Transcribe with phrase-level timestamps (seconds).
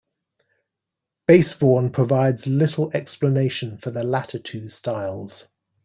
[1.27, 5.45] Basevorn provides little explanation for the latter two styles.